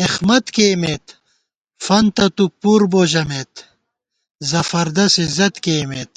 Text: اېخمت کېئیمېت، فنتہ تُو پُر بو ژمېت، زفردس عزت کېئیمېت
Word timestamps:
اېخمت 0.00 0.44
کېئیمېت، 0.56 1.04
فنتہ 1.84 2.26
تُو 2.36 2.44
پُر 2.60 2.80
بو 2.90 3.02
ژمېت، 3.12 3.52
زفردس 4.50 5.14
عزت 5.24 5.54
کېئیمېت 5.64 6.12